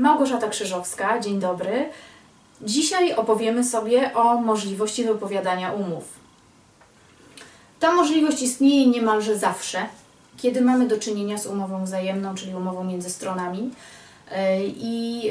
Małgorzata 0.00 0.48
Krzyżowska, 0.48 1.20
dzień 1.20 1.40
dobry. 1.40 1.88
Dzisiaj 2.62 3.14
opowiemy 3.14 3.64
sobie 3.64 4.14
o 4.14 4.36
możliwości 4.36 5.04
wypowiadania 5.04 5.72
umów. 5.72 6.04
Ta 7.80 7.92
możliwość 7.92 8.42
istnieje 8.42 8.86
niemalże 8.86 9.38
zawsze, 9.38 9.86
kiedy 10.36 10.60
mamy 10.60 10.88
do 10.88 10.98
czynienia 10.98 11.38
z 11.38 11.46
umową 11.46 11.84
wzajemną, 11.84 12.34
czyli 12.34 12.54
umową 12.54 12.84
między 12.84 13.10
stronami. 13.10 13.60
Yy, 14.30 14.36
I 14.76 15.22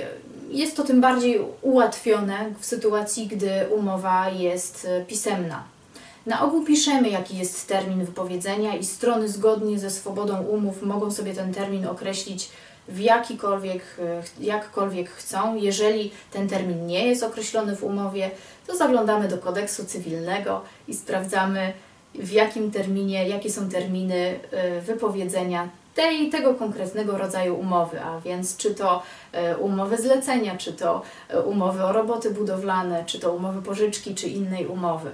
jest 0.50 0.76
to 0.76 0.84
tym 0.84 1.02
bardziej 1.02 1.40
ułatwione 1.62 2.54
w 2.60 2.66
sytuacji, 2.66 3.28
gdy 3.28 3.50
umowa 3.76 4.30
jest 4.30 4.88
e, 4.90 5.06
pisemna. 5.06 5.64
Na 6.26 6.42
ogół 6.42 6.66
piszemy, 6.66 7.10
jaki 7.10 7.38
jest 7.38 7.68
termin 7.68 8.06
wypowiedzenia, 8.06 8.76
i 8.76 8.86
strony 8.86 9.30
zgodnie 9.30 9.80
ze 9.80 9.90
swobodą 9.90 10.42
umów 10.42 10.82
mogą 10.82 11.12
sobie 11.12 11.34
ten 11.34 11.54
termin 11.54 11.88
określić 11.88 12.50
w 12.90 13.00
jakikolwiek, 13.00 13.84
e, 14.00 14.44
jakkolwiek 14.44 15.10
chcą. 15.10 15.56
Jeżeli 15.56 16.12
ten 16.32 16.50
termin 16.50 16.88
nie 16.88 17.08
jest 17.08 17.24
określony 17.24 17.76
w 17.76 17.84
umowie, 17.84 18.32
to 18.68 18.76
zaglądamy 18.76 19.28
do 19.28 19.38
kodeksu 19.38 19.86
cywilnego 19.86 20.62
i 20.88 20.94
sprawdzamy, 20.94 21.74
w 22.16 22.32
jakim 22.32 22.72
terminie, 22.72 23.30
jakie 23.30 23.52
są 23.52 23.70
terminy 23.70 24.40
e, 24.52 24.82
wypowiedzenia 24.82 25.70
tej, 25.96 26.30
tego 26.30 26.54
konkretnego 26.54 27.18
rodzaju 27.18 27.60
umowy, 27.60 28.02
a 28.02 28.20
więc 28.20 28.58
czy 28.58 28.76
to 28.76 29.04
e, 29.32 29.58
umowy 29.58 29.98
zlecenia, 29.98 30.58
czy 30.58 30.74
to 30.74 31.02
umowy 31.46 31.84
o 31.84 31.92
roboty 31.92 32.32
budowlane, 32.32 33.06
czy 33.06 33.20
to 33.20 33.34
umowy 33.34 33.62
pożyczki, 33.62 34.16
czy 34.16 34.28
innej 34.28 34.68
umowy. 34.68 35.12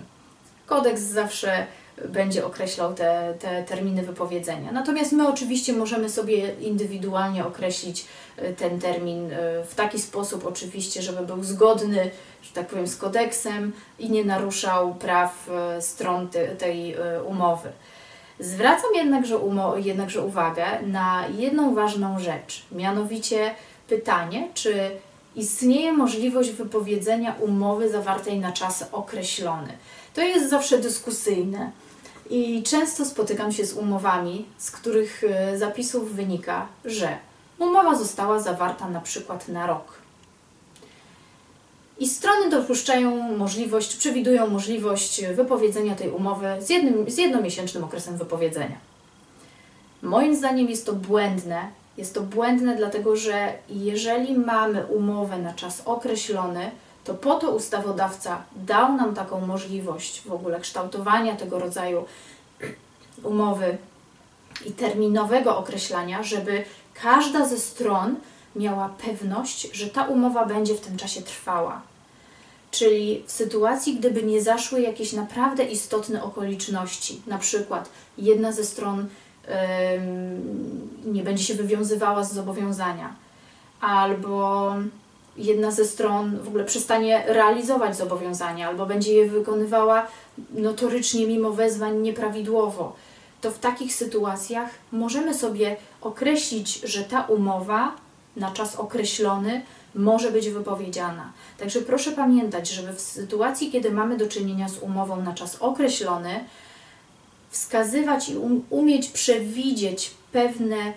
Kodeks 0.66 1.02
zawsze 1.02 1.66
będzie 2.09 2.45
określał 2.45 2.94
te, 2.94 3.34
te 3.40 3.63
terminy 3.63 4.03
wypowiedzenia. 4.03 4.72
Natomiast 4.72 5.12
my 5.12 5.27
oczywiście 5.27 5.73
możemy 5.73 6.09
sobie 6.09 6.53
indywidualnie 6.53 7.45
określić 7.45 8.06
e, 8.38 8.53
ten 8.53 8.80
termin 8.80 9.30
w 9.67 9.75
taki 9.75 10.00
sposób 10.00 10.45
oczywiście, 10.45 11.02
żeby 11.02 11.25
był 11.25 11.44
zgodny, 11.44 12.11
że 12.42 12.52
tak 12.53 12.67
powiem, 12.67 12.88
z 12.88 12.97
kodeksem 12.97 13.73
i 14.00 14.09
nie 14.09 14.25
naruszał 14.25 14.95
praw 14.95 15.50
stron 15.80 16.30
te, 16.30 16.47
tej 16.47 16.95
umowy. 17.25 17.72
Zwracam 18.39 18.95
jednakże, 18.95 19.39
jednakże 19.75 20.22
uwagę 20.22 20.66
na 20.86 21.23
jedną 21.38 21.75
ważną 21.75 22.19
rzecz, 22.19 22.66
mianowicie 22.72 23.56
pytanie, 23.88 24.50
czy 24.53 24.91
istnieje 25.36 25.94
możliwość 25.94 26.52
wypowiedzenia 26.52 27.36
umowy 27.39 27.89
zawartej 27.89 28.39
na 28.39 28.52
czas 28.52 28.86
określony. 28.91 29.78
To 30.14 30.22
jest 30.22 30.50
zawsze 30.50 30.78
dyskusyjne 30.78 31.72
i 32.30 32.64
często 32.64 33.06
spotykam 33.06 33.52
się 33.52 33.66
z 33.66 33.73
umowami, 33.73 34.45
z 34.58 34.72
których 34.72 35.23
e, 35.23 35.58
zapisów 35.58 36.16
wynika, 36.16 36.68
że 36.86 37.18
umowa 37.59 37.95
została 37.95 38.40
zawarta 38.40 38.90
na 38.90 39.02
przykład 39.02 39.48
na 39.48 39.68
rok 39.68 40.06
i 42.00 42.08
strony 42.08 42.50
dopuszczają 42.50 43.38
możliwość, 43.38 43.96
przewidują 43.96 44.48
możliwość 44.48 45.26
wypowiedzenia 45.26 45.96
tej 45.96 46.09
umowy 46.09 46.48
z, 46.59 46.70
jednym, 46.70 47.09
z 47.09 47.18
jednomiesięcznym 47.18 47.84
okresem 47.84 48.18
wypowiedzenia. 48.18 48.78
Moim 50.02 50.36
zdaniem 50.36 50.70
jest 50.70 50.86
to 50.86 50.94
błędne. 50.94 51.68
Jest 51.98 52.14
to 52.14 52.22
błędne, 52.22 52.76
dlatego 52.76 53.16
że 53.16 53.53
jeżeli 53.70 54.38
mamy 54.38 54.86
umowę 54.86 55.38
na 55.38 55.53
czas 55.53 55.81
określony, 55.86 56.72
to 57.06 57.14
po 57.14 57.36
to 57.36 57.52
ustawodawca 57.52 58.44
dał 58.56 58.94
nam 58.94 59.16
taką 59.16 59.48
możliwość 59.48 60.22
w 60.22 60.31
ogóle 60.31 60.59
kształtowania 60.59 61.36
tego 61.36 61.59
rodzaju 61.59 62.06
umowy 63.23 63.78
i 64.66 64.72
terminowego 64.72 65.58
określania, 65.58 66.23
żeby 66.23 66.64
każda 66.94 67.45
ze 67.45 67.58
stron 67.58 68.16
miała 68.56 68.89
pewność, 68.89 69.72
że 69.73 69.88
ta 69.88 70.08
umowa 70.08 70.45
będzie 70.45 70.75
w 70.75 70.81
tym 70.81 70.97
czasie 70.97 71.22
trwała. 71.22 71.81
Czyli 72.72 73.24
w 73.28 73.31
sytuacji, 73.31 73.96
gdyby 73.96 74.24
nie 74.24 74.41
zaszły 74.41 74.81
jakieś 74.81 75.13
naprawdę 75.13 75.63
istotne 75.63 76.24
okoliczności, 76.24 77.22
na 77.28 77.38
przykład 77.38 77.90
jedna 78.18 78.52
ze 78.52 78.63
stron 78.63 79.08
nie 81.06 81.24
będzie 81.24 81.44
się 81.44 81.53
wywiązywała 81.53 82.24
z 82.24 82.34
zobowiązania, 82.34 83.13
albo 83.81 84.75
jedna 85.38 85.72
ze 85.72 85.85
stron 85.85 86.40
w 86.40 86.47
ogóle 86.47 86.63
przestanie 86.63 87.23
realizować 87.28 87.97
zobowiązania, 87.97 88.68
albo 88.68 88.85
będzie 88.85 89.13
je 89.13 89.29
wykonywała 89.29 90.07
notorycznie 90.53 91.28
mimo 91.28 91.51
wezwań 91.51 92.01
nieprawidłowo, 92.01 92.96
to 93.41 93.51
w 93.51 93.59
takich 93.59 93.96
sytuacjach 93.96 94.69
możemy 94.91 95.34
sobie 95.34 95.78
określić, 96.01 96.81
że 96.84 97.03
ta 97.03 97.22
umowa 97.22 97.96
na 98.35 98.51
czas 98.51 98.75
określony 98.75 99.62
może 99.96 100.31
być 100.31 100.50
wypowiedziana. 100.50 101.31
Także 101.57 101.81
proszę 101.81 102.12
pamiętać, 102.12 102.69
żeby 102.69 102.94
w 102.94 103.02
sytuacji, 103.02 103.72
kiedy 103.72 103.91
mamy 103.91 104.17
do 104.17 104.28
czynienia 104.28 104.69
z 104.69 104.78
umową 104.78 105.22
na 105.22 105.34
czas 105.34 105.57
określony, 105.59 106.46
wskazywać 107.50 108.29
i 108.29 108.38
um, 108.38 108.63
umieć 108.69 109.07
przewidzieć 109.07 110.12
pewne 110.31 110.94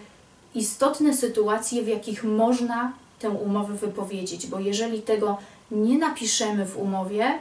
istotne 0.55 1.17
sytuacje, 1.17 1.83
w 1.83 1.89
jakich 1.89 2.25
można 2.25 2.93
tę 3.19 3.31
umowę 3.31 3.75
wypowiedzieć, 3.75 4.47
bo 4.47 4.61
jeżeli 4.61 5.03
tego 5.03 5.39
nie 5.71 5.99
napiszemy 5.99 6.67
w 6.67 6.79
umowie 6.79 7.39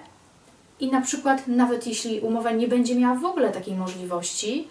i 0.80 0.92
na 0.92 1.02
przykład 1.02 1.48
nawet 1.48 1.88
jeśli 1.88 2.20
umowa 2.20 2.52
nie 2.52 2.68
będzie 2.68 2.96
miała 2.96 3.16
w 3.16 3.26
ogóle 3.26 3.52
takiej 3.52 3.76
możliwości, 3.76 4.68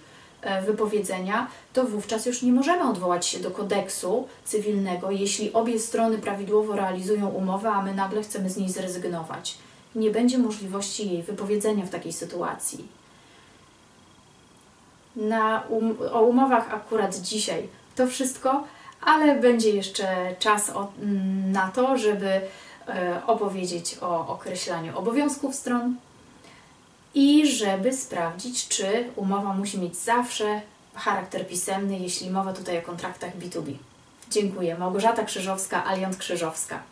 E, 0.47 0.63
wypowiedzenia, 0.63 1.47
to 1.73 1.85
wówczas 1.85 2.27
już 2.27 2.43
nie 2.43 2.53
możemy 2.53 2.91
odwołać 2.91 3.27
się 3.27 3.39
do 3.39 3.51
kodeksu 3.51 4.29
cywilnego, 4.45 5.11
jeśli 5.11 5.53
obie 5.53 5.79
strony 5.79 6.19
prawidłowo 6.19 6.77
realizują 6.77 7.29
umowę, 7.29 7.71
a 7.71 7.83
my 7.83 7.95
nagle 7.95 8.23
chcemy 8.23 8.51
z 8.51 8.57
niej 8.57 8.71
zrezygnować. 8.71 9.59
Nie 9.95 10.11
będzie 10.11 10.39
możliwości 10.39 11.11
jej 11.11 11.23
wypowiedzenia 11.23 11.87
w 11.87 11.91
takiej 11.91 12.13
sytuacji. 12.13 12.89
Na 15.17 15.63
um 15.69 15.97
o 16.13 16.21
umowach 16.21 16.75
akurat 16.75 17.17
dzisiaj 17.17 17.69
to 17.97 18.07
wszystko, 18.07 18.65
ale 19.01 19.41
będzie 19.41 19.71
jeszcze 19.71 20.35
czas 20.39 20.71
o, 20.71 20.93
na 21.53 21.69
to, 21.71 21.99
żeby 21.99 22.41
e, 22.89 23.21
opowiedzieć 23.27 23.97
o 24.01 24.29
określaniu 24.29 24.99
obowiązków 24.99 25.55
stron, 25.55 25.97
i 27.17 27.47
żeby 27.47 27.93
sprawdzić, 27.93 28.69
czy 28.69 29.11
umowa 29.17 29.55
musi 29.55 29.79
mieć 29.79 29.97
zawsze 29.97 30.61
charakter 30.95 31.49
pisemny, 31.49 31.99
jeśli 31.99 32.31
mowa 32.31 32.53
tutaj 32.53 32.79
o 32.79 32.83
kontraktach 32.83 33.37
B2B. 33.37 33.73
Dziękuję. 34.31 34.79
Małgorzata 34.79 35.25
Krzyżowska, 35.25 35.85
Aliant 35.87 36.17
Krzyżowska. 36.17 36.83